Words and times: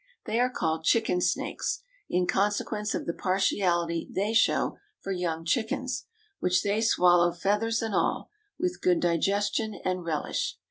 They 0.25 0.39
are 0.39 0.49
called 0.49 0.83
chicken 0.83 1.21
snakes, 1.21 1.83
in 2.09 2.25
consequence 2.25 2.95
of 2.95 3.05
the 3.05 3.13
partiality 3.13 4.09
they 4.09 4.33
show 4.33 4.79
for 4.99 5.11
young 5.11 5.45
chickens, 5.45 6.07
which 6.39 6.63
they 6.63 6.81
swallow, 6.81 7.31
feathers 7.31 7.83
and 7.83 7.93
all, 7.93 8.31
with 8.57 8.81
good 8.81 8.99
digestion 8.99 9.79
and 9.85 10.03
relish. 10.03 10.57